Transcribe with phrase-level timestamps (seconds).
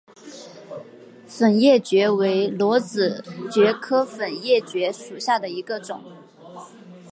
[1.27, 6.01] 粉叶蕨为裸子蕨科粉叶蕨属下的一个种。